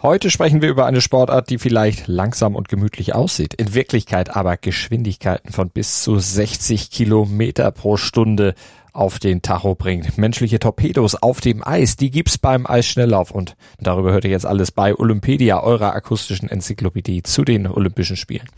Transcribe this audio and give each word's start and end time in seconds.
Heute 0.00 0.30
sprechen 0.30 0.62
wir 0.62 0.68
über 0.68 0.86
eine 0.86 1.00
Sportart, 1.00 1.50
die 1.50 1.58
vielleicht 1.58 2.06
langsam 2.06 2.54
und 2.54 2.68
gemütlich 2.68 3.16
aussieht, 3.16 3.54
in 3.54 3.74
Wirklichkeit 3.74 4.34
aber 4.36 4.56
Geschwindigkeiten 4.56 5.52
von 5.52 5.70
bis 5.70 6.04
zu 6.04 6.20
60 6.20 6.92
Kilometer 6.92 7.72
pro 7.72 7.96
Stunde 7.96 8.54
auf 8.92 9.18
den 9.18 9.42
Tacho 9.42 9.74
bringt. 9.74 10.16
Menschliche 10.16 10.60
Torpedos 10.60 11.16
auf 11.16 11.40
dem 11.40 11.66
Eis, 11.66 11.96
die 11.96 12.12
gibt's 12.12 12.38
beim 12.38 12.64
Eisschnelllauf 12.64 13.32
und 13.32 13.56
darüber 13.80 14.12
hört 14.12 14.24
ihr 14.24 14.30
jetzt 14.30 14.46
alles 14.46 14.70
bei 14.70 14.94
Olympedia, 14.94 15.60
eurer 15.64 15.94
akustischen 15.94 16.48
Enzyklopädie 16.48 17.24
zu 17.24 17.44
den 17.44 17.66
Olympischen 17.66 18.16
Spielen. 18.16 18.48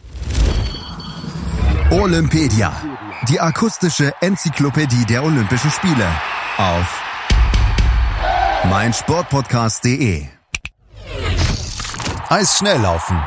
Olympedia, 1.91 2.71
die 3.31 3.41
akustische 3.41 4.13
Enzyklopädie 4.21 5.07
der 5.09 5.25
Olympischen 5.25 5.71
Spiele 5.71 6.07
auf 6.59 7.03
meinsportpodcast.de 8.69 10.40
Eisschnelllaufen. 12.33 13.21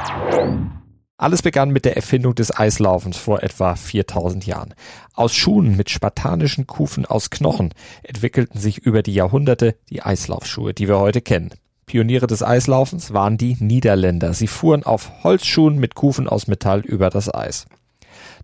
Alles 1.17 1.41
begann 1.41 1.71
mit 1.71 1.84
der 1.84 1.98
Erfindung 1.98 2.35
des 2.35 2.57
Eislaufens 2.57 3.17
vor 3.17 3.43
etwa 3.43 3.76
4000 3.76 4.45
Jahren. 4.45 4.73
Aus 5.13 5.35
Schuhen 5.35 5.76
mit 5.76 5.89
spartanischen 5.89 6.67
Kufen 6.67 7.05
aus 7.05 7.29
Knochen 7.29 7.73
entwickelten 8.03 8.62
sich 8.62 8.77
über 8.77 9.03
die 9.03 9.13
Jahrhunderte 9.13 9.76
die 9.89 10.03
Eislaufschuhe, 10.03 10.73
die 10.73 10.88
wir 10.88 10.99
heute 10.99 11.20
kennen. 11.20 11.49
Pioniere 11.85 12.27
des 12.27 12.43
Eislaufens 12.43 13.12
waren 13.12 13.38
die 13.38 13.57
Niederländer. 13.59 14.34
Sie 14.34 14.48
fuhren 14.48 14.84
auf 14.84 15.12
Holzschuhen 15.26 15.79
mit 15.79 15.95
Kufen 15.95 16.29
aus 16.29 16.48
Metall 16.48 16.79
über 16.79 17.09
das 17.09 17.34
Eis. 17.34 17.65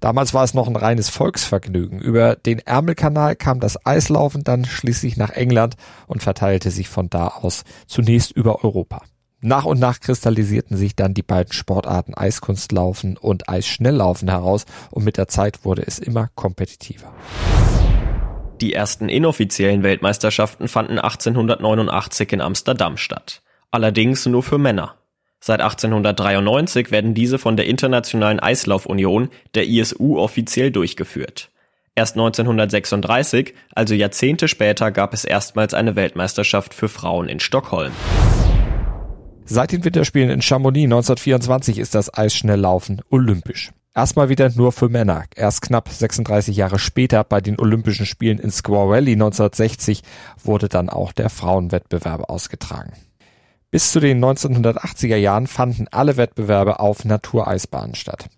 Damals 0.01 0.33
war 0.33 0.43
es 0.43 0.53
noch 0.53 0.67
ein 0.67 0.75
reines 0.75 1.07
Volksvergnügen. 1.07 2.01
Über 2.01 2.35
den 2.35 2.59
Ärmelkanal 2.59 3.37
kam 3.37 3.61
das 3.61 3.85
Eislaufen 3.85 4.43
dann 4.43 4.65
schließlich 4.65 5.15
nach 5.15 5.29
England 5.29 5.77
und 6.07 6.21
verteilte 6.21 6.69
sich 6.69 6.89
von 6.89 7.09
da 7.09 7.29
aus 7.29 7.63
zunächst 7.87 8.33
über 8.33 8.65
Europa. 8.65 9.03
Nach 9.41 9.63
und 9.63 9.79
nach 9.79 10.01
kristallisierten 10.01 10.75
sich 10.75 10.97
dann 10.97 11.13
die 11.13 11.23
beiden 11.23 11.53
Sportarten 11.53 12.13
Eiskunstlaufen 12.13 13.15
und 13.15 13.47
Eisschnelllaufen 13.47 14.29
heraus 14.29 14.65
und 14.91 15.05
mit 15.05 15.15
der 15.15 15.29
Zeit 15.29 15.63
wurde 15.63 15.83
es 15.87 15.97
immer 15.97 16.29
kompetitiver. 16.35 17.13
Die 18.59 18.73
ersten 18.73 19.07
inoffiziellen 19.07 19.83
Weltmeisterschaften 19.83 20.67
fanden 20.67 20.99
1889 20.99 22.33
in 22.33 22.41
Amsterdam 22.41 22.97
statt. 22.97 23.41
Allerdings 23.71 24.25
nur 24.25 24.43
für 24.43 24.57
Männer. 24.57 24.95
Seit 25.39 25.61
1893 25.61 26.91
werden 26.91 27.13
diese 27.13 27.39
von 27.39 27.55
der 27.55 27.65
Internationalen 27.65 28.41
Eislaufunion, 28.41 29.29
der 29.55 29.67
ISU, 29.67 30.19
offiziell 30.19 30.71
durchgeführt. 30.71 31.49
Erst 31.95 32.17
1936, 32.17 33.53
also 33.73 33.93
Jahrzehnte 33.93 34.49
später, 34.49 34.91
gab 34.91 35.13
es 35.13 35.23
erstmals 35.23 35.73
eine 35.73 35.95
Weltmeisterschaft 35.95 36.73
für 36.73 36.89
Frauen 36.89 37.29
in 37.29 37.39
Stockholm. 37.39 37.93
Seit 39.51 39.71
den 39.71 39.83
Winterspielen 39.83 40.29
in 40.29 40.43
Chamonix 40.43 40.83
1924 40.83 41.79
ist 41.79 41.95
das 41.95 42.13
Eisschnelllaufen 42.13 43.01
olympisch. 43.09 43.71
Erstmal 43.95 44.29
wieder 44.29 44.51
nur 44.55 44.71
für 44.71 44.89
Männer. 44.89 45.23
Erst 45.35 45.63
knapp 45.63 45.89
36 45.89 46.55
Jahre 46.55 46.77
später 46.77 47.23
bei 47.23 47.41
den 47.41 47.59
Olympischen 47.59 48.05
Spielen 48.05 48.37
in 48.37 48.51
Squaw 48.51 48.91
Valley 48.91 49.13
1960 49.13 50.03
wurde 50.43 50.69
dann 50.69 50.87
auch 50.87 51.13
der 51.13 51.31
Frauenwettbewerb 51.31 52.29
ausgetragen. 52.29 52.93
Bis 53.71 53.91
zu 53.91 53.99
den 53.99 54.23
1980er 54.23 55.15
Jahren 55.15 55.47
fanden 55.47 55.87
alle 55.89 56.15
Wettbewerbe 56.15 56.79
auf 56.79 57.03
Natureisbahnen 57.03 57.95
statt. 57.95 58.29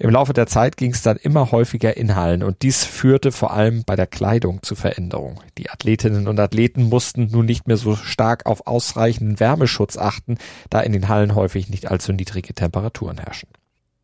Im 0.00 0.10
Laufe 0.10 0.32
der 0.32 0.46
Zeit 0.46 0.76
ging 0.76 0.92
es 0.92 1.02
dann 1.02 1.16
immer 1.16 1.50
häufiger 1.50 1.96
in 1.96 2.14
Hallen 2.14 2.44
und 2.44 2.62
dies 2.62 2.84
führte 2.84 3.32
vor 3.32 3.52
allem 3.52 3.82
bei 3.84 3.96
der 3.96 4.06
Kleidung 4.06 4.62
zu 4.62 4.76
Veränderungen. 4.76 5.40
Die 5.58 5.70
Athletinnen 5.70 6.28
und 6.28 6.38
Athleten 6.38 6.84
mussten 6.84 7.28
nun 7.32 7.46
nicht 7.46 7.66
mehr 7.66 7.76
so 7.76 7.96
stark 7.96 8.46
auf 8.46 8.68
ausreichenden 8.68 9.40
Wärmeschutz 9.40 9.96
achten, 9.96 10.38
da 10.70 10.80
in 10.80 10.92
den 10.92 11.08
Hallen 11.08 11.34
häufig 11.34 11.68
nicht 11.68 11.90
allzu 11.90 12.12
niedrige 12.12 12.54
Temperaturen 12.54 13.18
herrschen. 13.18 13.48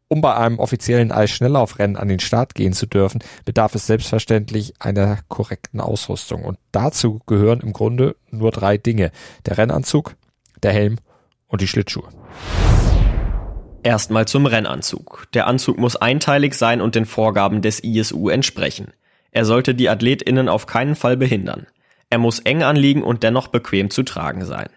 Um 0.09 0.21
bei 0.21 0.35
einem 0.35 0.59
offiziellen 0.59 1.13
Eisschnelllaufrennen 1.13 1.97
an 1.97 2.09
den 2.09 2.21
Start 2.21 2.57
gehen 2.57 2.73
zu 2.73 2.87
dürfen, 2.87 3.23
bedarf 3.45 3.77
es 3.77 3.87
selbstverständlich 3.87 4.75
einer 4.81 5.21
korrekten 5.29 5.81
Ausrüstung. 5.81 6.45
Und 6.45 6.59
dazu 6.73 7.21
gehören 7.27 7.61
im 7.61 7.73
Grunde 7.73 8.17
nur 8.31 8.51
drei 8.51 8.79
Dinge. 8.79 9.13
Der 9.47 9.59
Rennanzug, 9.59 10.17
der 10.63 10.73
Helm 10.73 10.97
und 11.47 11.61
die 11.61 11.69
Schlittschuhe. 11.69 12.09
Erstmal 13.85 14.27
zum 14.27 14.47
Rennanzug. 14.47 15.27
Der 15.35 15.47
Anzug 15.47 15.77
muss 15.77 15.95
einteilig 15.95 16.55
sein 16.55 16.81
und 16.81 16.95
den 16.95 17.05
Vorgaben 17.05 17.61
des 17.61 17.85
ISU 17.85 18.31
entsprechen. 18.31 18.95
Er 19.31 19.45
sollte 19.45 19.75
die 19.75 19.91
AthletInnen 19.91 20.49
auf 20.49 20.65
keinen 20.65 20.95
Fall 20.95 21.19
behindern. 21.19 21.67
Er 22.09 22.17
muss 22.17 22.39
eng 22.39 22.63
anliegen 22.63 23.03
und 23.03 23.23
dennoch 23.23 23.49
bequem 23.49 23.91
zu 23.91 24.03
tragen 24.03 24.47
sein. 24.47 24.71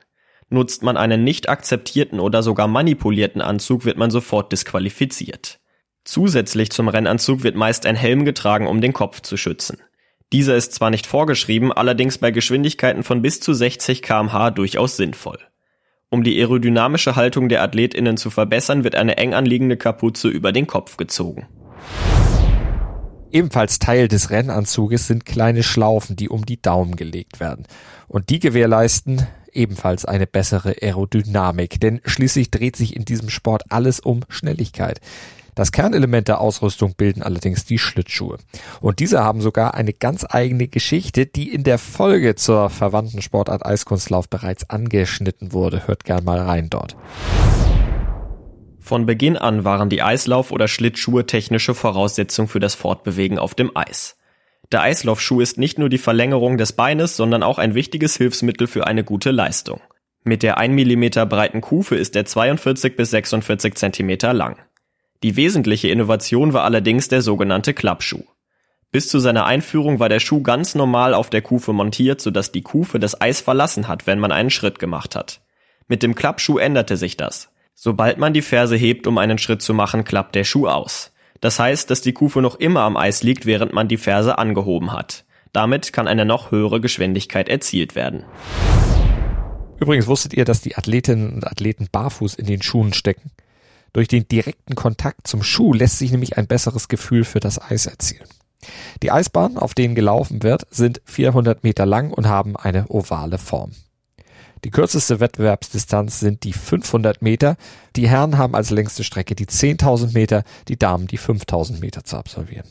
Nutzt 0.50 0.84
man 0.84 0.98
einen 0.98 1.24
nicht 1.24 1.48
akzeptierten 1.48 2.20
oder 2.20 2.44
sogar 2.44 2.68
manipulierten 2.68 3.42
Anzug, 3.42 3.86
wird 3.86 3.98
man 3.98 4.12
sofort 4.12 4.52
disqualifiziert. 4.52 5.62
Zusätzlich 6.04 6.72
zum 6.72 6.90
Rennanzug 6.90 7.44
wird 7.44 7.56
meist 7.56 7.86
ein 7.86 7.96
Helm 7.96 8.26
getragen, 8.26 8.68
um 8.68 8.82
den 8.82 8.92
Kopf 8.92 9.22
zu 9.22 9.38
schützen. 9.38 9.78
Dieser 10.34 10.58
ist 10.58 10.74
zwar 10.74 10.90
nicht 10.90 11.08
vorgeschrieben, 11.08 11.72
allerdings 11.72 12.18
bei 12.18 12.32
Geschwindigkeiten 12.32 13.04
von 13.04 13.22
bis 13.22 13.40
zu 13.40 13.54
60 13.54 14.02
kmh 14.02 14.52
durchaus 14.52 14.98
sinnvoll. 14.98 15.40
Um 16.10 16.24
die 16.24 16.40
aerodynamische 16.40 17.18
Haltung 17.18 17.50
der 17.50 17.62
AthletInnen 17.62 18.16
zu 18.16 18.30
verbessern, 18.30 18.86
wird 18.86 18.96
eine 18.96 19.18
eng 19.18 19.34
anliegende 19.34 19.76
Kapuze 19.76 20.30
über 20.30 20.54
den 20.54 20.66
Kopf 20.66 20.96
gezogen. 20.96 21.48
Ebenfalls 23.30 23.80
Teil 23.80 24.08
des 24.08 24.30
Rennanzuges 24.30 25.08
sind 25.08 25.26
kleine 25.26 25.64
Schlaufen, 25.64 26.16
die 26.16 26.30
um 26.30 26.46
die 26.46 26.62
Daumen 26.62 26.96
gelegt 26.96 27.42
werden. 27.42 27.68
Und 28.08 28.30
die 28.30 28.40
gewährleisten 28.40 29.28
ebenfalls 29.52 30.06
eine 30.06 30.28
bessere 30.28 30.76
Aerodynamik, 30.82 31.82
denn 31.82 32.00
schließlich 32.06 32.52
dreht 32.52 32.78
sich 32.78 32.96
in 32.96 33.04
diesem 33.04 33.30
Sport 33.30 33.64
alles 33.68 34.00
um 34.00 34.22
Schnelligkeit. 34.30 35.02
Das 35.58 35.72
Kernelement 35.72 36.28
der 36.28 36.40
Ausrüstung 36.40 36.94
bilden 36.94 37.24
allerdings 37.24 37.66
die 37.66 37.80
Schlittschuhe. 37.80 38.38
Und 38.80 39.00
diese 39.00 39.24
haben 39.24 39.42
sogar 39.42 39.74
eine 39.74 39.92
ganz 39.92 40.24
eigene 40.30 40.68
Geschichte, 40.68 41.26
die 41.26 41.52
in 41.52 41.64
der 41.64 41.80
Folge 41.80 42.36
zur 42.36 42.70
verwandten 42.70 43.24
Sportart 43.24 43.66
Eiskunstlauf 43.66 44.30
bereits 44.30 44.70
angeschnitten 44.70 45.54
wurde. 45.54 45.88
Hört 45.88 46.04
gern 46.04 46.24
mal 46.24 46.40
rein 46.40 46.70
dort. 46.70 46.96
Von 48.80 49.08
Beginn 49.08 49.36
an 49.36 49.64
waren 49.64 49.90
die 49.90 50.04
Eislauf- 50.04 50.52
oder 50.52 50.68
Schlittschuhe 50.68 51.26
technische 51.26 51.74
Voraussetzung 51.74 52.48
für 52.48 52.60
das 52.60 52.76
Fortbewegen 52.76 53.40
auf 53.40 53.56
dem 53.56 53.76
Eis. 53.76 54.16
Der 54.72 54.84
Eislaufschuh 54.84 55.42
ist 55.42 55.58
nicht 55.58 55.80
nur 55.80 55.90
die 55.90 55.98
Verlängerung 55.98 56.60
des 56.60 56.74
Beines, 56.74 57.18
sondern 57.18 57.42
auch 57.42 57.58
ein 57.58 57.74
wichtiges 57.74 58.16
Hilfsmittel 58.16 58.68
für 58.68 58.86
eine 58.86 59.04
gute 59.04 59.32
Leistung. 59.32 59.82
Mit 60.24 60.44
der 60.44 60.60
1 60.60 60.76
mm 60.76 61.28
breiten 61.28 61.62
Kufe 61.62 61.96
ist 61.96 62.16
er 62.16 62.26
42 62.26 62.96
bis 62.96 63.10
46 63.10 63.74
cm 63.74 64.18
lang. 64.34 64.58
Die 65.24 65.36
wesentliche 65.36 65.88
Innovation 65.88 66.54
war 66.54 66.64
allerdings 66.64 67.08
der 67.08 67.24
sogenannte 67.24 67.74
Klappschuh. 67.74 68.24
Bis 68.92 69.10
zu 69.10 69.20
seiner 69.20 69.46
Einführung 69.46 70.00
war 70.00 70.10
der 70.10 70.20
Schuh 70.20 70.42
ganz 70.44 70.76
normal 70.76 71.14
auf 71.14 71.30
der 71.32 71.42
Kufe 71.42 71.74
montiert, 71.74 72.22
sodass 72.22 72.52
die 72.52 72.62
Kufe 72.62 73.00
das 73.00 73.20
Eis 73.20 73.42
verlassen 73.42 73.88
hat, 73.88 74.06
wenn 74.06 74.20
man 74.20 74.32
einen 74.32 74.52
Schritt 74.52 74.78
gemacht 74.78 75.16
hat. 75.16 75.42
Mit 75.88 76.04
dem 76.04 76.14
Klappschuh 76.14 76.60
änderte 76.60 76.98
sich 76.98 77.18
das. 77.18 77.50
Sobald 77.74 78.20
man 78.20 78.34
die 78.34 78.42
Ferse 78.42 78.76
hebt, 78.76 79.08
um 79.08 79.18
einen 79.18 79.40
Schritt 79.40 79.62
zu 79.62 79.74
machen, 79.74 80.04
klappt 80.04 80.36
der 80.36 80.44
Schuh 80.44 80.68
aus. 80.68 81.12
Das 81.42 81.60
heißt, 81.60 81.90
dass 81.90 82.02
die 82.02 82.14
Kufe 82.14 82.42
noch 82.42 82.56
immer 82.56 82.82
am 82.82 82.96
Eis 82.96 83.24
liegt, 83.24 83.46
während 83.46 83.74
man 83.74 83.88
die 83.88 83.98
Ferse 83.98 84.38
angehoben 84.38 84.94
hat. 84.94 85.26
Damit 85.52 85.94
kann 85.94 86.08
eine 86.08 86.26
noch 86.26 86.52
höhere 86.52 86.80
Geschwindigkeit 86.80 87.50
erzielt 87.50 87.96
werden. 87.96 88.24
Übrigens 89.80 90.08
wusstet 90.08 90.34
ihr, 90.34 90.46
dass 90.46 90.62
die 90.62 90.76
Athletinnen 90.76 91.34
und 91.34 91.48
Athleten 91.48 91.88
barfuß 91.92 92.36
in 92.36 92.46
den 92.46 92.62
Schuhen 92.62 92.94
stecken? 92.94 93.32
Durch 93.94 94.08
den 94.08 94.28
direkten 94.28 94.76
Kontakt 94.76 95.28
zum 95.28 95.44
Schuh 95.44 95.74
lässt 95.74 95.98
sich 95.98 96.12
nämlich 96.12 96.38
ein 96.38 96.48
besseres 96.48 96.88
Gefühl 96.88 97.24
für 97.24 97.40
das 97.40 97.62
Eis 97.62 97.86
erzielen. 97.86 98.28
Die 99.04 99.12
Eisbahnen, 99.12 99.58
auf 99.58 99.74
denen 99.74 99.96
gelaufen 99.96 100.44
wird, 100.44 100.68
sind 100.70 101.02
400 101.06 101.64
Meter 101.64 101.86
lang 101.86 102.12
und 102.12 102.28
haben 102.28 102.56
eine 102.56 102.88
ovale 102.90 103.38
Form. 103.38 103.72
Die 104.64 104.72
kürzeste 104.72 105.20
Wettbewerbsdistanz 105.20 106.20
sind 106.20 106.44
die 106.44 106.54
500 106.54 107.22
Meter. 107.22 107.58
Die 107.96 108.08
Herren 108.08 108.38
haben 108.38 108.56
als 108.56 108.72
längste 108.72 109.04
Strecke 109.04 109.36
die 109.36 109.46
10.000 109.46 110.14
Meter, 110.14 110.44
die 110.68 110.78
Damen 110.78 111.08
die 111.08 111.20
5.000 111.20 111.80
Meter 111.80 112.04
zu 112.04 112.18
absolvieren. 112.18 112.68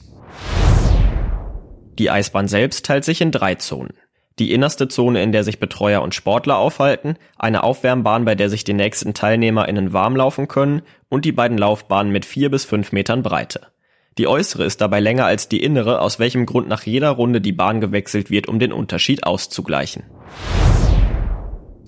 Die 1.98 2.10
Eisbahn 2.10 2.48
selbst 2.48 2.84
teilt 2.84 3.04
sich 3.04 3.20
in 3.20 3.30
drei 3.30 3.54
Zonen 3.54 3.94
die 4.38 4.52
innerste 4.52 4.88
Zone, 4.88 5.22
in 5.22 5.32
der 5.32 5.44
sich 5.44 5.60
Betreuer 5.60 6.02
und 6.02 6.14
Sportler 6.14 6.58
aufhalten, 6.58 7.16
eine 7.38 7.62
Aufwärmbahn, 7.62 8.24
bei 8.24 8.34
der 8.34 8.50
sich 8.50 8.64
die 8.64 8.74
nächsten 8.74 9.14
TeilnehmerInnen 9.14 9.92
warm 9.92 10.16
laufen 10.16 10.46
können 10.48 10.82
und 11.08 11.24
die 11.24 11.32
beiden 11.32 11.58
Laufbahnen 11.58 12.12
mit 12.12 12.24
vier 12.24 12.50
bis 12.50 12.64
fünf 12.64 12.92
Metern 12.92 13.22
Breite. 13.22 13.68
Die 14.18 14.26
äußere 14.26 14.64
ist 14.64 14.80
dabei 14.80 15.00
länger 15.00 15.26
als 15.26 15.48
die 15.48 15.62
innere, 15.62 16.00
aus 16.00 16.18
welchem 16.18 16.46
Grund 16.46 16.68
nach 16.68 16.84
jeder 16.84 17.10
Runde 17.10 17.40
die 17.40 17.52
Bahn 17.52 17.80
gewechselt 17.80 18.30
wird, 18.30 18.48
um 18.48 18.58
den 18.58 18.72
Unterschied 18.72 19.24
auszugleichen. 19.24 20.04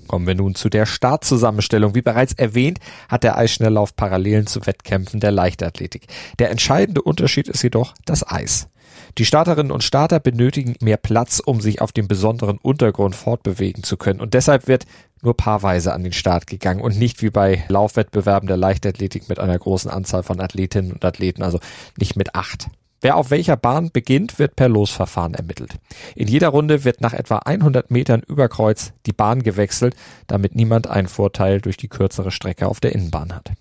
Kommen 0.06 0.27
wir 0.27 0.35
nun 0.35 0.55
zu 0.55 0.71
der 0.71 0.87
Startzusammenstellung. 0.87 1.94
Wie 1.94 2.03
bereits 2.03 2.33
erwähnt, 2.33 2.81
hat 3.11 3.25
der 3.25 3.37
Eisschnelllauf 3.37 3.94
Parallelen 3.94 4.47
zu 4.47 4.67
Wettkämpfen 4.67 5.21
der 5.21 5.33
Leichtathletik. 5.33 6.06
Der 6.39 6.51
entscheidende 6.51 7.03
Unterschied 7.03 7.47
ist 7.47 7.62
jedoch 7.62 7.94
das 8.06 8.27
Eis. 8.27 8.69
Die 9.19 9.25
Starterinnen 9.25 9.73
und 9.73 9.85
Starter 9.85 10.21
benötigen 10.21 10.75
mehr 10.81 10.97
Platz, 10.97 11.41
um 11.45 11.61
sich 11.61 11.81
auf 11.81 11.93
dem 11.93 12.09
besonderen 12.09 12.59
Untergrund 12.59 13.17
fortbewegen 13.17 13.83
zu 13.83 13.97
können. 13.97 14.21
Und 14.21 14.35
deshalb 14.35 14.69
wird 14.69 14.87
nur 15.23 15.37
paarweise 15.37 15.93
an 15.93 16.05
den 16.05 16.12
Start 16.12 16.47
gegangen 16.47 16.81
und 16.81 16.99
nicht 16.99 17.23
wie 17.23 17.31
bei 17.31 17.65
Laufwettbewerben 17.69 18.47
der 18.47 18.56
Leichtathletik 18.56 19.29
mit 19.29 19.39
einer 19.41 19.59
großen 19.59 19.91
Anzahl 19.91 20.23
von 20.23 20.41
Athletinnen 20.41 20.93
und 20.93 21.05
Athleten, 21.05 21.43
also 21.43 21.59
nicht 21.99 22.17
mit 22.17 22.35
acht. 22.35 22.69
Wer 23.00 23.17
auf 23.17 23.31
welcher 23.31 23.56
Bahn 23.56 23.91
beginnt, 23.93 24.41
wird 24.41 24.56
per 24.56 24.69
Losverfahren 24.69 25.35
ermittelt. 25.35 25.77
In 26.17 26.27
jeder 26.27 26.49
Runde 26.49 26.85
wird 26.85 27.01
nach 27.01 27.12
etwa 27.12 27.39
100 27.39 27.93
Metern 27.93 28.23
über 28.27 28.49
Kreuz 28.49 28.93
die 29.06 29.12
Bahn 29.12 29.43
gewechselt, 29.44 29.94
damit 30.27 30.56
niemand 30.56 30.89
einen 30.89 31.06
Vorteil 31.06 31.61
durch 31.61 31.77
die 31.77 31.89
kürzere 31.89 32.33
Strecke 32.33 32.67
auf 32.67 32.81
der 32.81 32.93
Innenbahn 32.93 33.35
hat. 33.35 33.53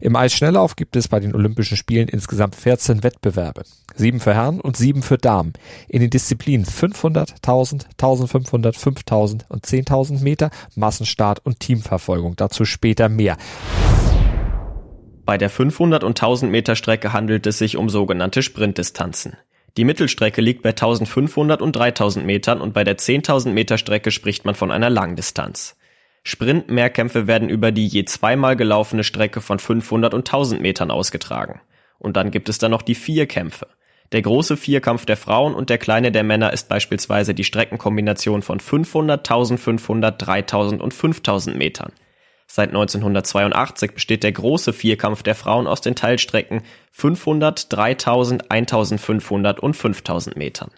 Im 0.00 0.16
Eisschnelllauf 0.16 0.76
gibt 0.76 0.96
es 0.96 1.08
bei 1.08 1.20
den 1.20 1.34
Olympischen 1.34 1.76
Spielen 1.76 2.08
insgesamt 2.08 2.54
14 2.54 3.02
Wettbewerbe. 3.02 3.62
Sieben 3.94 4.20
für 4.20 4.34
Herren 4.34 4.60
und 4.60 4.76
sieben 4.76 5.02
für 5.02 5.16
Damen. 5.16 5.54
In 5.88 6.00
den 6.00 6.10
Disziplinen 6.10 6.66
500, 6.66 7.36
1000, 7.36 7.86
1500, 7.92 8.76
5000 8.76 9.46
und 9.48 9.64
10.000 9.64 10.22
Meter, 10.22 10.50
Massenstart 10.74 11.44
und 11.44 11.60
Teamverfolgung. 11.60 12.36
Dazu 12.36 12.64
später 12.64 13.08
mehr. 13.08 13.36
Bei 15.24 15.38
der 15.38 15.50
500 15.50 16.04
und 16.04 16.10
1000 16.10 16.52
Meter 16.52 16.76
Strecke 16.76 17.12
handelt 17.12 17.46
es 17.46 17.58
sich 17.58 17.76
um 17.76 17.88
sogenannte 17.88 18.42
Sprintdistanzen. 18.42 19.36
Die 19.76 19.84
Mittelstrecke 19.84 20.40
liegt 20.40 20.62
bei 20.62 20.70
1500 20.70 21.60
und 21.60 21.74
3000 21.74 22.24
Metern 22.24 22.60
und 22.60 22.72
bei 22.72 22.84
der 22.84 22.96
10.000 22.96 23.50
Meter 23.50 23.76
Strecke 23.76 24.10
spricht 24.10 24.44
man 24.44 24.54
von 24.54 24.70
einer 24.70 24.88
Langdistanz. 24.88 25.76
Sprint-Mehrkämpfe 26.26 27.28
werden 27.28 27.48
über 27.48 27.70
die 27.70 27.86
je 27.86 28.04
zweimal 28.04 28.56
gelaufene 28.56 29.04
Strecke 29.04 29.40
von 29.40 29.60
500 29.60 30.12
und 30.12 30.26
1000 30.26 30.60
Metern 30.60 30.90
ausgetragen. 30.90 31.60
Und 32.00 32.16
dann 32.16 32.32
gibt 32.32 32.48
es 32.48 32.58
da 32.58 32.68
noch 32.68 32.82
die 32.82 32.96
Vierkämpfe. 32.96 33.68
Der 34.10 34.22
große 34.22 34.56
Vierkampf 34.56 35.06
der 35.06 35.16
Frauen 35.16 35.54
und 35.54 35.70
der 35.70 35.78
kleine 35.78 36.10
der 36.10 36.24
Männer 36.24 36.52
ist 36.52 36.68
beispielsweise 36.68 37.32
die 37.32 37.44
Streckenkombination 37.44 38.42
von 38.42 38.58
500, 38.58 39.20
1500, 39.20 40.26
3000 40.26 40.82
und 40.82 40.92
5000 40.92 41.56
Metern. 41.56 41.92
Seit 42.48 42.70
1982 42.70 43.92
besteht 43.92 44.24
der 44.24 44.32
große 44.32 44.72
Vierkampf 44.72 45.22
der 45.22 45.36
Frauen 45.36 45.68
aus 45.68 45.80
den 45.80 45.94
Teilstrecken 45.94 46.62
500, 46.90 47.72
3000, 47.72 48.50
1500 48.50 49.60
und 49.60 49.74
5000 49.74 50.36
Metern. 50.36 50.72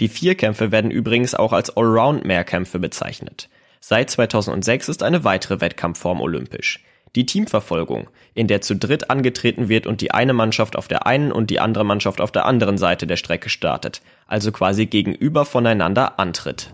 Die 0.00 0.08
Vierkämpfe 0.08 0.72
werden 0.72 0.90
übrigens 0.90 1.34
auch 1.34 1.54
als 1.54 1.74
Allround-Mehrkämpfe 1.74 2.78
bezeichnet. 2.78 3.48
Seit 3.86 4.08
2006 4.08 4.88
ist 4.88 5.02
eine 5.02 5.24
weitere 5.24 5.60
Wettkampfform 5.60 6.22
olympisch. 6.22 6.82
Die 7.16 7.26
Teamverfolgung, 7.26 8.08
in 8.32 8.46
der 8.46 8.62
zu 8.62 8.76
dritt 8.76 9.10
angetreten 9.10 9.68
wird 9.68 9.86
und 9.86 10.00
die 10.00 10.10
eine 10.10 10.32
Mannschaft 10.32 10.76
auf 10.76 10.88
der 10.88 11.06
einen 11.06 11.30
und 11.30 11.50
die 11.50 11.60
andere 11.60 11.84
Mannschaft 11.84 12.22
auf 12.22 12.32
der 12.32 12.46
anderen 12.46 12.78
Seite 12.78 13.06
der 13.06 13.18
Strecke 13.18 13.50
startet, 13.50 14.00
also 14.26 14.52
quasi 14.52 14.86
gegenüber 14.86 15.44
voneinander 15.44 16.18
antritt. 16.18 16.72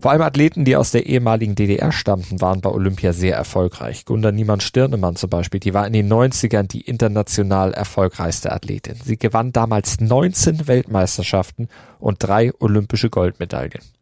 Vor 0.00 0.10
allem 0.10 0.22
Athleten, 0.22 0.64
die 0.64 0.74
aus 0.74 0.90
der 0.90 1.06
ehemaligen 1.06 1.54
DDR 1.54 1.92
stammten, 1.92 2.40
waren 2.40 2.60
bei 2.60 2.70
Olympia 2.70 3.12
sehr 3.12 3.36
erfolgreich. 3.36 4.04
Gunda 4.04 4.32
Niemann-Stirnemann 4.32 5.14
zum 5.14 5.30
Beispiel, 5.30 5.60
die 5.60 5.74
war 5.74 5.86
in 5.86 5.92
den 5.92 6.12
90ern 6.12 6.66
die 6.66 6.80
international 6.80 7.72
erfolgreichste 7.72 8.50
Athletin. 8.50 8.96
Sie 9.00 9.16
gewann 9.16 9.52
damals 9.52 10.00
19 10.00 10.66
Weltmeisterschaften 10.66 11.68
und 12.00 12.16
drei 12.20 12.50
olympische 12.58 13.10
Goldmedaillen. 13.10 13.95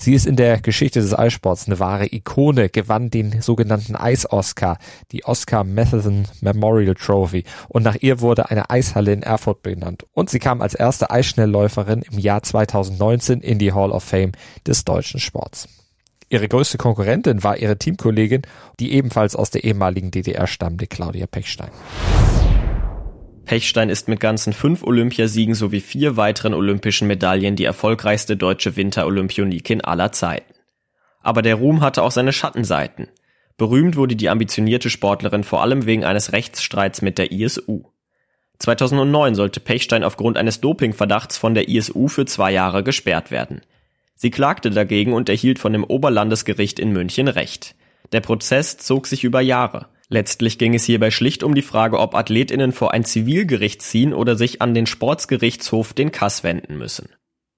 Sie 0.00 0.14
ist 0.14 0.26
in 0.26 0.36
der 0.36 0.62
Geschichte 0.62 0.98
des 0.98 1.12
Eissports 1.12 1.66
eine 1.66 1.78
wahre 1.78 2.06
Ikone, 2.10 2.70
gewann 2.70 3.10
den 3.10 3.42
sogenannten 3.42 3.96
Eis-Oscar, 3.96 4.78
die 5.12 5.26
Oscar 5.26 5.62
Matheson 5.62 6.26
Memorial 6.40 6.94
Trophy 6.94 7.44
und 7.68 7.82
nach 7.82 7.96
ihr 8.00 8.22
wurde 8.22 8.48
eine 8.48 8.70
Eishalle 8.70 9.12
in 9.12 9.22
Erfurt 9.22 9.62
benannt. 9.62 10.06
Und 10.14 10.30
sie 10.30 10.38
kam 10.38 10.62
als 10.62 10.72
erste 10.72 11.10
Eisschnellläuferin 11.10 12.00
im 12.10 12.18
Jahr 12.18 12.42
2019 12.42 13.42
in 13.42 13.58
die 13.58 13.74
Hall 13.74 13.90
of 13.90 14.02
Fame 14.02 14.32
des 14.66 14.86
deutschen 14.86 15.20
Sports. 15.20 15.68
Ihre 16.30 16.48
größte 16.48 16.78
Konkurrentin 16.78 17.44
war 17.44 17.58
ihre 17.58 17.76
Teamkollegin, 17.76 18.40
die 18.78 18.92
ebenfalls 18.92 19.36
aus 19.36 19.50
der 19.50 19.64
ehemaligen 19.64 20.10
DDR 20.10 20.46
stammte, 20.46 20.86
Claudia 20.86 21.26
Pechstein. 21.26 21.70
Pechstein 23.50 23.90
ist 23.90 24.06
mit 24.06 24.20
ganzen 24.20 24.52
fünf 24.52 24.84
Olympiasiegen 24.84 25.56
sowie 25.56 25.80
vier 25.80 26.16
weiteren 26.16 26.54
olympischen 26.54 27.08
Medaillen 27.08 27.56
die 27.56 27.64
erfolgreichste 27.64 28.36
deutsche 28.36 28.76
Winterolympionikin 28.76 29.80
aller 29.80 30.12
Zeiten. 30.12 30.54
Aber 31.20 31.42
der 31.42 31.56
Ruhm 31.56 31.80
hatte 31.80 32.04
auch 32.04 32.12
seine 32.12 32.32
Schattenseiten. 32.32 33.08
Berühmt 33.56 33.96
wurde 33.96 34.14
die 34.14 34.28
ambitionierte 34.28 34.88
Sportlerin 34.88 35.42
vor 35.42 35.62
allem 35.62 35.84
wegen 35.84 36.04
eines 36.04 36.32
Rechtsstreits 36.32 37.02
mit 37.02 37.18
der 37.18 37.32
ISU. 37.32 37.86
2009 38.60 39.34
sollte 39.34 39.58
Pechstein 39.58 40.04
aufgrund 40.04 40.38
eines 40.38 40.60
Dopingverdachts 40.60 41.36
von 41.36 41.54
der 41.54 41.68
ISU 41.68 42.06
für 42.06 42.26
zwei 42.26 42.52
Jahre 42.52 42.84
gesperrt 42.84 43.32
werden. 43.32 43.62
Sie 44.14 44.30
klagte 44.30 44.70
dagegen 44.70 45.12
und 45.12 45.28
erhielt 45.28 45.58
von 45.58 45.72
dem 45.72 45.82
Oberlandesgericht 45.82 46.78
in 46.78 46.92
München 46.92 47.26
Recht. 47.26 47.74
Der 48.12 48.20
Prozess 48.20 48.76
zog 48.76 49.08
sich 49.08 49.24
über 49.24 49.40
Jahre. 49.40 49.88
Letztlich 50.12 50.58
ging 50.58 50.74
es 50.74 50.84
hierbei 50.84 51.12
schlicht 51.12 51.44
um 51.44 51.54
die 51.54 51.62
Frage, 51.62 52.00
ob 52.00 52.16
Athletinnen 52.16 52.72
vor 52.72 52.92
ein 52.92 53.04
Zivilgericht 53.04 53.80
ziehen 53.80 54.12
oder 54.12 54.34
sich 54.34 54.60
an 54.60 54.74
den 54.74 54.86
Sportsgerichtshof 54.86 55.92
den 55.92 56.10
Kass 56.10 56.42
wenden 56.42 56.76
müssen. 56.76 57.10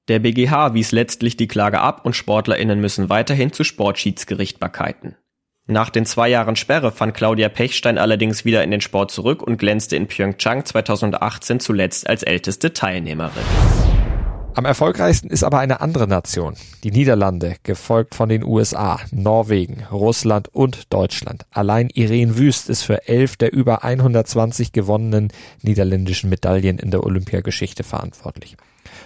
Der 0.08 0.18
BGH 0.18 0.74
wies 0.74 0.92
letztlich 0.92 1.38
die 1.38 1.48
Klage 1.48 1.80
ab 1.80 2.04
und 2.04 2.14
Sportlerinnen 2.14 2.78
müssen 2.78 3.08
weiterhin 3.08 3.54
zu 3.54 3.64
Sportschiedsgerichtbarkeiten. 3.64 5.16
Nach 5.66 5.88
den 5.88 6.04
zwei 6.04 6.28
Jahren 6.28 6.56
Sperre 6.56 6.92
fand 6.92 7.14
Claudia 7.14 7.48
Pechstein 7.48 7.96
allerdings 7.96 8.44
wieder 8.44 8.62
in 8.62 8.70
den 8.70 8.82
Sport 8.82 9.12
zurück 9.12 9.42
und 9.42 9.56
glänzte 9.56 9.96
in 9.96 10.06
Pyeongchang 10.06 10.66
2018 10.66 11.58
zuletzt 11.58 12.06
als 12.06 12.22
älteste 12.22 12.74
Teilnehmerin. 12.74 13.91
Am 14.54 14.66
erfolgreichsten 14.66 15.28
ist 15.28 15.44
aber 15.44 15.60
eine 15.60 15.80
andere 15.80 16.06
Nation, 16.06 16.56
die 16.84 16.90
Niederlande, 16.90 17.56
gefolgt 17.62 18.14
von 18.14 18.28
den 18.28 18.44
USA, 18.44 19.00
Norwegen, 19.10 19.86
Russland 19.90 20.48
und 20.54 20.92
Deutschland. 20.92 21.46
Allein 21.50 21.88
Irene 21.88 22.36
Wüst 22.36 22.68
ist 22.68 22.82
für 22.82 23.08
elf 23.08 23.38
der 23.38 23.54
über 23.54 23.82
120 23.82 24.72
gewonnenen 24.72 25.32
niederländischen 25.62 26.28
Medaillen 26.28 26.78
in 26.78 26.90
der 26.90 27.02
Olympiageschichte 27.02 27.82
verantwortlich. 27.82 28.58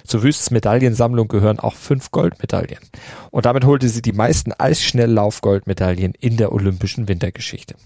Zu 0.05 0.25
Wüsts 0.25 0.51
Medaillensammlung 0.51 1.29
gehören 1.29 1.61
auch 1.61 1.75
fünf 1.75 2.11
Goldmedaillen. 2.11 2.81
Und 3.31 3.47
damit 3.47 3.65
holte 3.65 3.89
sie 3.89 4.03
die 4.03 4.13
meisten 4.13 4.53
Eisschnelllauf-Goldmedaillen 4.53 6.15
in 6.19 6.37
der 6.37 6.53
olympischen 6.53 7.07
Wintergeschichte. 7.07 7.77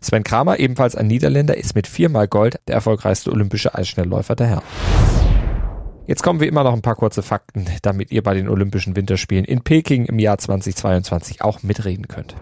Sven 0.00 0.24
Kramer, 0.24 0.58
ebenfalls 0.58 0.96
ein 0.96 1.06
Niederländer, 1.06 1.56
ist 1.56 1.76
mit 1.76 1.86
viermal 1.86 2.26
Gold 2.26 2.58
der 2.66 2.74
erfolgreichste 2.74 3.30
olympische 3.30 3.74
Eisschnellläufer 3.74 4.34
der 4.34 4.46
Herren. 4.48 5.15
Jetzt 6.06 6.22
kommen 6.22 6.38
wir 6.38 6.46
immer 6.46 6.62
noch 6.62 6.72
ein 6.72 6.82
paar 6.82 6.94
kurze 6.94 7.22
Fakten, 7.22 7.66
damit 7.82 8.12
ihr 8.12 8.22
bei 8.22 8.34
den 8.34 8.48
Olympischen 8.48 8.94
Winterspielen 8.94 9.44
in 9.44 9.62
Peking 9.62 10.06
im 10.06 10.20
Jahr 10.20 10.38
2022 10.38 11.42
auch 11.42 11.64
mitreden 11.64 12.06
könnt. 12.06 12.36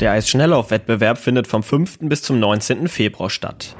Der 0.00 0.12
Eisschnelllaufwettbewerb 0.12 1.16
findet 1.16 1.46
vom 1.46 1.62
5. 1.62 2.00
bis 2.00 2.20
zum 2.22 2.38
19. 2.38 2.88
Februar 2.88 3.30
statt. 3.30 3.76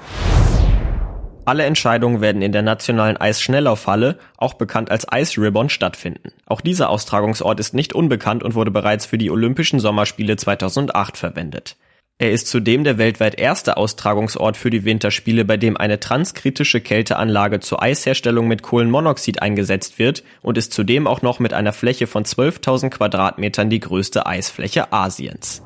Alle 1.45 1.65
Entscheidungen 1.65 2.23
werden 2.23 2.41
in 2.41 2.53
der 2.53 2.62
nationalen 2.62 3.19
Eisschnelllaufhalle, 3.19 4.19
auch 4.38 4.55
bekannt 4.55 4.91
als 4.91 5.07
Ice 5.15 5.38
Ribbon, 5.38 5.69
stattfinden. 5.69 6.31
Auch 6.47 6.62
dieser 6.62 6.88
Austragungsort 6.88 7.61
ist 7.61 7.75
nicht 7.75 7.93
unbekannt 7.93 8.43
und 8.43 8.55
wurde 8.55 8.71
bereits 8.71 9.05
für 9.05 9.19
die 9.19 9.31
Olympischen 9.31 9.79
Sommerspiele 9.79 10.37
2008 10.37 11.19
verwendet. 11.19 11.77
Er 12.25 12.33
ist 12.33 12.47
zudem 12.47 12.85
der 12.85 12.97
weltweit 12.97 13.38
erste 13.38 13.76
Austragungsort 13.76 14.57
für 14.57 14.71
die 14.71 14.87
Winterspiele, 14.87 15.45
bei 15.45 15.59
dem 15.59 15.76
eine 15.76 16.00
transkritische 16.00 16.81
Kälteanlage 16.81 17.61
zur 17.61 17.83
Eisherstellung 17.83 18.49
mit 18.49 18.62
Kohlenmonoxid 18.62 19.43
eingesetzt 19.43 19.99
wird 19.99 20.25
und 20.40 20.57
ist 20.57 20.73
zudem 20.73 21.07
auch 21.07 21.21
noch 21.21 21.38
mit 21.38 21.52
einer 21.52 21.75
Fläche 21.75 22.07
von 22.07 22.25
12.000 22.25 22.88
Quadratmetern 22.88 23.69
die 23.69 23.81
größte 23.81 24.25
Eisfläche 24.25 24.90
Asiens. 24.90 25.61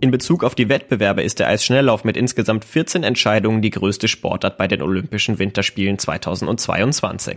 In 0.00 0.10
Bezug 0.10 0.42
auf 0.42 0.54
die 0.54 0.70
Wettbewerbe 0.70 1.22
ist 1.22 1.40
der 1.40 1.48
Eisschnelllauf 1.48 2.04
mit 2.04 2.16
insgesamt 2.16 2.64
14 2.64 3.02
Entscheidungen 3.02 3.60
die 3.60 3.68
größte 3.68 4.08
Sportart 4.08 4.56
bei 4.56 4.66
den 4.66 4.80
Olympischen 4.80 5.38
Winterspielen 5.38 5.98
2022. 5.98 7.36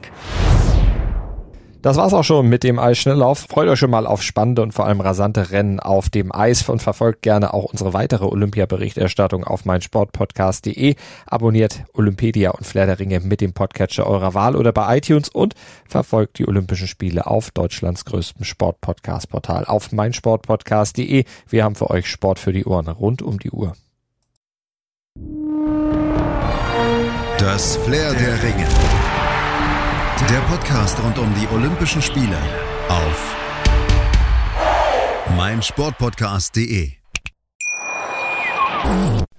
Das 1.82 1.96
war's 1.96 2.14
auch 2.14 2.26
schon 2.26 2.50
mit 2.50 2.64
dem 2.64 2.78
Eisschnelllauf. 2.78 3.46
Freut 3.50 3.70
euch 3.70 3.80
schon 3.80 3.90
mal 3.90 4.06
auf 4.06 4.22
spannende 4.22 4.62
und 4.62 4.74
vor 4.74 4.86
allem 4.86 5.00
rasante 5.00 5.52
Rennen 5.52 5.80
auf 5.80 6.10
dem 6.10 6.36
Eis 6.36 6.68
und 6.68 6.82
verfolgt 6.82 7.22
gerne 7.22 7.54
auch 7.54 7.66
unsere 7.66 7.94
weitere 7.94 8.26
Olympia-Berichterstattung 8.26 9.46
auf 9.46 9.64
meinsportpodcast.de. 9.64 10.96
Abonniert 11.26 11.84
Olympedia 11.94 12.52
und 12.52 12.66
Flair 12.66 12.86
der 12.86 13.00
Ringe 13.00 13.22
mit 13.22 13.40
dem 13.40 13.54
Podcatcher 13.54 14.06
eurer 14.08 14.34
Wahl 14.34 14.58
oder 14.58 14.74
bei 14.74 14.98
iTunes 14.98 15.30
und 15.30 15.54
verfolgt 15.88 16.40
die 16.40 16.48
Olympischen 16.48 16.88
Spiele 16.88 17.28
auf 17.28 17.52
Deutschlands 17.52 18.04
größtem 18.04 18.44
Sportpodcast-Portal 18.44 19.64
auf 19.64 19.94
meinsportpodcast.de. 19.94 21.24
Wir 21.48 21.64
haben 21.64 21.76
für 21.76 21.90
euch 21.90 22.08
Sport 22.08 22.40
für 22.40 22.52
die 22.52 22.66
Ohren 22.66 22.90
rund 22.90 23.22
um 23.22 23.40
die 23.40 23.52
Uhr. 23.52 23.74
Das 27.38 27.78
Flair 27.78 28.14
der 28.16 28.44
Ringe. 28.44 28.68
Der 30.30 30.42
Podcast 30.42 31.04
rund 31.04 31.18
um 31.18 31.34
die 31.34 31.48
Olympischen 31.52 32.04
Spiele 32.04 32.38
auf 32.88 33.36
meinsportpodcast.de. 35.36 36.92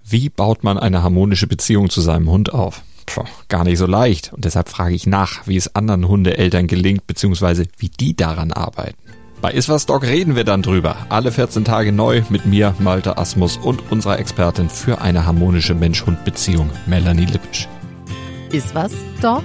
Wie 0.03 0.29
baut 0.31 0.65
man 0.65 0.79
eine 0.79 1.05
harmonische 1.05 1.47
Beziehung 1.47 1.91
zu 1.91 2.01
seinem 2.01 2.29
Hund 2.29 2.53
auf? 2.53 2.83
Puh, 3.07 3.23
gar 3.47 3.63
nicht 3.63 3.79
so 3.79 3.87
leicht. 3.87 4.33
Und 4.33 4.45
deshalb 4.45 4.69
frage 4.69 4.97
ich 4.97 5.07
nach, 5.07 5.47
wie 5.47 5.57
es 5.57 5.77
anderen 5.77 6.09
Hundeeltern 6.09 6.67
gelingt, 6.67 7.07
beziehungsweise 7.07 7.67
wie 7.79 7.89
die 7.89 8.17
daran 8.17 8.53
arbeiten. 8.53 8.99
Bei 9.41 9.53
Iswas 9.53 9.87
Dog 9.87 10.03
reden 10.03 10.35
wir 10.35 10.43
dann 10.43 10.63
drüber. 10.63 10.97
Alle 11.09 11.31
14 11.31 11.65
Tage 11.65 11.93
neu 11.93 12.23
mit 12.31 12.47
mir, 12.47 12.75
Malte 12.81 13.17
Asmus 13.17 13.59
und 13.59 13.93
unserer 13.93 14.19
Expertin 14.19 14.69
für 14.69 15.01
eine 15.01 15.25
harmonische 15.25 15.77
Mensch-Hund-Beziehung, 15.77 16.69
Melanie 16.87 17.27
Lippisch. 17.27 17.69
Iswas 18.51 18.91
Dog 19.23 19.45